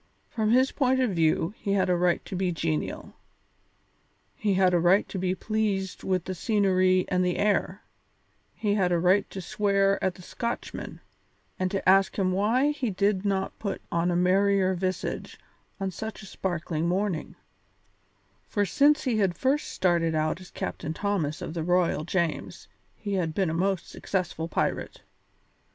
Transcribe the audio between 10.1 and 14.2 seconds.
the Scotchman, and to ask him why he did not put on a